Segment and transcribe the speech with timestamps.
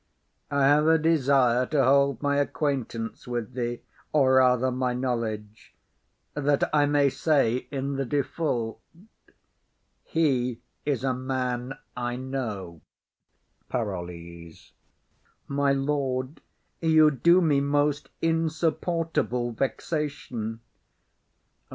[0.49, 3.81] I have a desire to hold my acquaintance with thee,
[4.11, 5.75] or rather my knowledge,
[6.33, 8.81] that I may say in the default,
[10.03, 12.81] "He is a man I know."
[13.69, 14.71] PAROLLES.
[15.47, 16.41] My lord,
[16.81, 20.61] you do me most insupportable vexation.